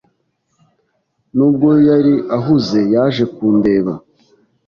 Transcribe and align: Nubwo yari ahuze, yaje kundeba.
Nubwo 1.35 1.69
yari 1.89 2.13
ahuze, 2.37 2.79
yaje 2.93 3.23
kundeba. 3.35 3.93